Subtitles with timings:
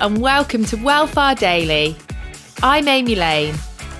[0.00, 1.96] and welcome to Wellfar Daily.
[2.62, 3.54] I'm Amy Lane,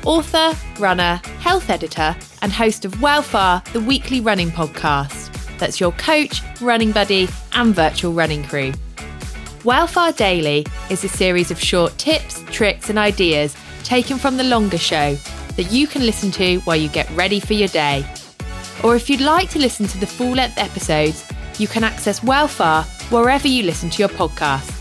[0.04, 5.32] author, runner, health editor, and host of Wellfar, the weekly running podcast.
[5.58, 8.72] That's your coach, running buddy, and virtual running crew.
[9.60, 14.78] Wellfar Daily is a series of short tips, tricks, and ideas taken from the longer
[14.78, 15.14] show
[15.56, 18.04] that you can listen to while you get ready for your day.
[18.84, 21.26] Or if you'd like to listen to the full length episodes,
[21.58, 24.75] you can access Wellfar wherever you listen to your podcasts.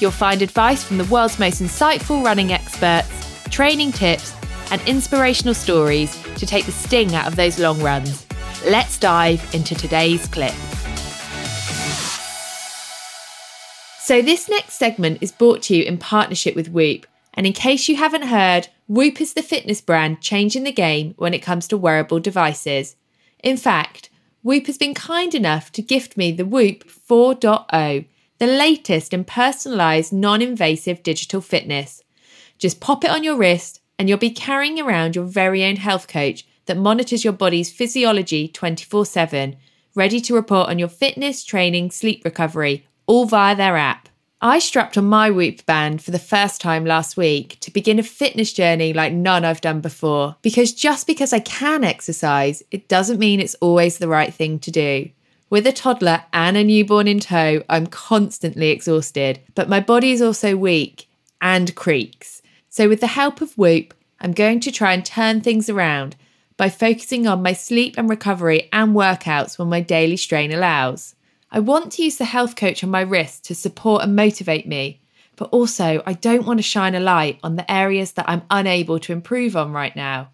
[0.00, 3.10] You'll find advice from the world's most insightful running experts,
[3.50, 4.34] training tips,
[4.70, 8.26] and inspirational stories to take the sting out of those long runs.
[8.64, 10.54] Let's dive into today's clip.
[14.00, 17.06] So, this next segment is brought to you in partnership with Whoop.
[17.34, 21.34] And in case you haven't heard, Whoop is the fitness brand changing the game when
[21.34, 22.96] it comes to wearable devices.
[23.44, 24.10] In fact,
[24.42, 28.06] Whoop has been kind enough to gift me the Whoop 4.0
[28.38, 32.02] the latest in personalized, non invasive digital fitness.
[32.58, 36.08] Just pop it on your wrist, and you'll be carrying around your very own health
[36.08, 39.56] coach that monitors your body's physiology 24 7,
[39.94, 44.08] ready to report on your fitness, training, sleep recovery, all via their app.
[44.40, 48.04] I strapped on my Whoop band for the first time last week to begin a
[48.04, 50.36] fitness journey like none I've done before.
[50.42, 54.70] Because just because I can exercise, it doesn't mean it's always the right thing to
[54.70, 55.10] do.
[55.50, 60.20] With a toddler and a newborn in tow, I'm constantly exhausted, but my body is
[60.20, 61.08] also weak
[61.40, 62.42] and creaks.
[62.68, 66.16] So, with the help of Whoop, I'm going to try and turn things around
[66.58, 71.14] by focusing on my sleep and recovery and workouts when my daily strain allows.
[71.50, 75.00] I want to use the health coach on my wrist to support and motivate me,
[75.36, 78.98] but also I don't want to shine a light on the areas that I'm unable
[78.98, 80.28] to improve on right now.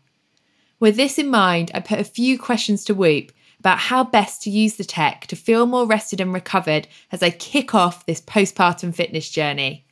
[0.81, 3.31] With this in mind, I put a few questions to Whoop
[3.65, 7.31] about how best to use the tech to feel more rested and recovered as I
[7.31, 9.87] kick off this postpartum fitness journey.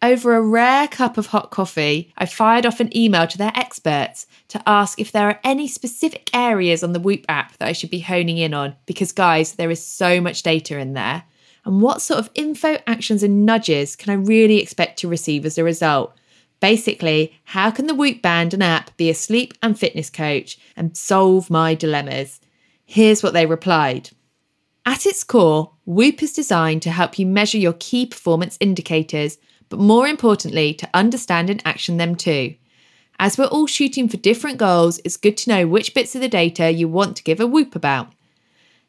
[0.00, 4.28] Over a rare cup of hot coffee, I fired off an email to their experts
[4.48, 7.90] to ask if there are any specific areas on the Whoop app that I should
[7.90, 11.24] be honing in on, because, guys, there is so much data in there.
[11.64, 15.58] And what sort of info, actions, and nudges can I really expect to receive as
[15.58, 16.16] a result?
[16.60, 20.96] Basically, how can the Whoop Band and app be a sleep and fitness coach and
[20.96, 22.38] solve my dilemmas?
[22.92, 24.10] Here's what they replied.
[24.84, 29.38] At its core, Whoop is designed to help you measure your key performance indicators,
[29.70, 32.54] but more importantly, to understand and action them too.
[33.18, 36.28] As we're all shooting for different goals, it's good to know which bits of the
[36.28, 38.12] data you want to give a whoop about.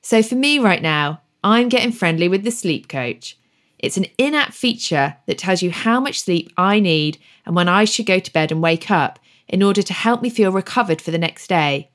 [0.02, 3.38] So for me right now, I'm getting friendly with the sleep coach.
[3.80, 7.70] It's an in app feature that tells you how much sleep I need and when
[7.70, 11.02] I should go to bed and wake up in order to help me feel recovered
[11.02, 11.90] for the next day.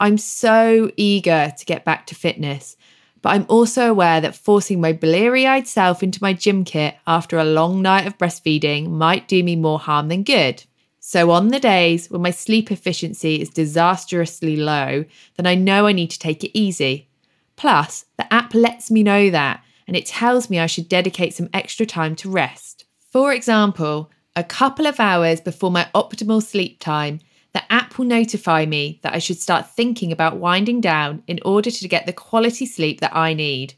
[0.00, 2.76] I'm so eager to get back to fitness,
[3.20, 7.38] but I'm also aware that forcing my bleary eyed self into my gym kit after
[7.38, 10.64] a long night of breastfeeding might do me more harm than good.
[11.00, 15.04] So, on the days when my sleep efficiency is disastrously low,
[15.36, 17.08] then I know I need to take it easy.
[17.56, 21.48] Plus, the app lets me know that and it tells me I should dedicate some
[21.52, 22.84] extra time to rest.
[23.10, 27.20] For example, a couple of hours before my optimal sleep time,
[28.04, 32.12] notify me that I should start thinking about winding down in order to get the
[32.12, 33.74] quality sleep that I need.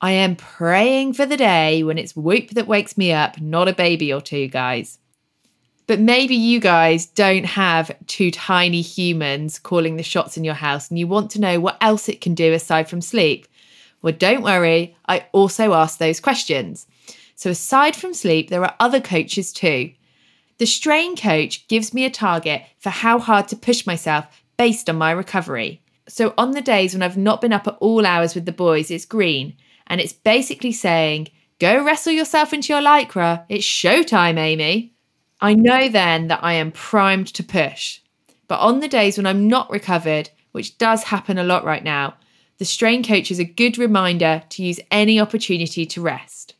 [0.00, 3.72] I am praying for the day when it's Whoop that wakes me up, not a
[3.72, 4.98] baby or two, guys.
[5.86, 10.88] But maybe you guys don't have two tiny humans calling the shots in your house
[10.88, 13.46] and you want to know what else it can do aside from sleep.
[14.00, 16.86] Well, don't worry, I also ask those questions.
[17.36, 19.92] So, aside from sleep, there are other coaches too.
[20.58, 24.26] The strain coach gives me a target for how hard to push myself
[24.56, 25.82] based on my recovery.
[26.08, 28.90] So on the days when I've not been up at all hours with the boys,
[28.90, 29.56] it's green.
[29.86, 31.28] And it's basically saying,
[31.58, 33.44] go wrestle yourself into your lycra.
[33.48, 34.94] It's showtime, Amy.
[35.40, 38.00] I know then that I am primed to push.
[38.46, 42.14] But on the days when I'm not recovered, which does happen a lot right now,
[42.58, 46.54] the strain coach is a good reminder to use any opportunity to rest.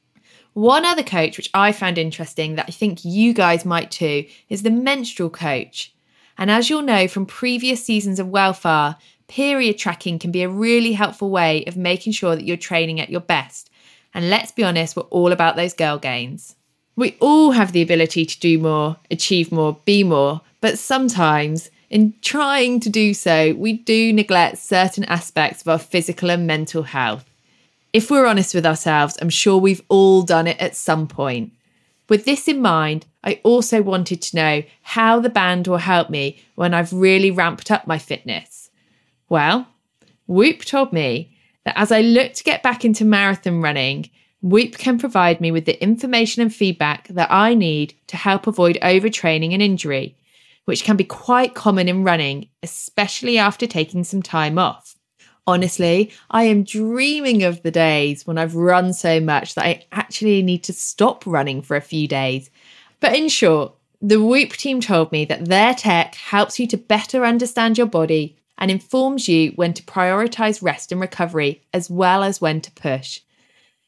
[0.54, 4.62] One other coach, which I found interesting that I think you guys might too, is
[4.62, 5.92] the menstrual coach.
[6.38, 8.96] And as you'll know from previous seasons of Wellfar,
[9.28, 13.10] period tracking can be a really helpful way of making sure that you're training at
[13.10, 13.68] your best.
[14.14, 16.54] And let's be honest, we're all about those girl gains.
[16.96, 22.14] We all have the ability to do more, achieve more, be more, but sometimes in
[22.22, 27.28] trying to do so, we do neglect certain aspects of our physical and mental health.
[27.94, 31.52] If we're honest with ourselves, I'm sure we've all done it at some point.
[32.08, 36.42] With this in mind, I also wanted to know how the band will help me
[36.56, 38.68] when I've really ramped up my fitness.
[39.28, 39.68] Well,
[40.26, 44.10] Whoop told me that as I look to get back into marathon running,
[44.42, 48.76] Whoop can provide me with the information and feedback that I need to help avoid
[48.82, 50.16] overtraining and injury,
[50.64, 54.93] which can be quite common in running, especially after taking some time off.
[55.46, 60.42] Honestly, I am dreaming of the days when I've run so much that I actually
[60.42, 62.50] need to stop running for a few days.
[63.00, 67.24] But in short, the Whoop team told me that their tech helps you to better
[67.24, 72.40] understand your body and informs you when to prioritize rest and recovery as well as
[72.40, 73.20] when to push.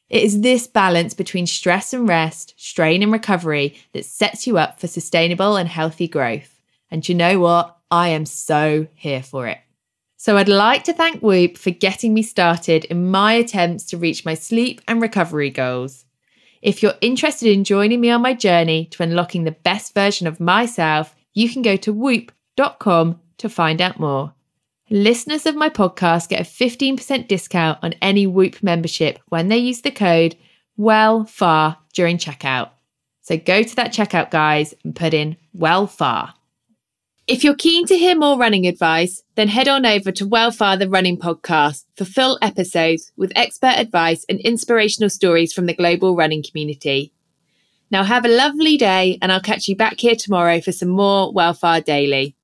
[0.09, 4.79] It is this balance between stress and rest, strain and recovery that sets you up
[4.79, 6.59] for sustainable and healthy growth.
[6.91, 7.77] And you know what?
[7.89, 9.59] I am so here for it.
[10.19, 14.25] So I'd like to thank Whoop for getting me started in my attempts to reach
[14.25, 16.05] my sleep and recovery goals.
[16.59, 20.39] If you're interested in joining me on my journey to unlocking the best version of
[20.39, 24.33] myself, you can go to whoop.com to find out more.
[24.89, 29.81] Listeners of my podcast get a 15% discount on any Whoop membership when they use
[29.81, 30.35] the code
[30.79, 32.71] WELLFAR during checkout.
[33.21, 36.33] So go to that checkout, guys, and put in WELLFAR.
[37.27, 40.87] If you're keen to hear more running advice, then head on over to Wellfar the
[40.87, 46.41] Running Podcast for full episodes with expert advice and inspirational stories from the global running
[46.41, 47.11] community.
[47.91, 51.33] Now have a lovely day, and I'll catch you back here tomorrow for some more
[51.33, 52.36] Wellfar Daily.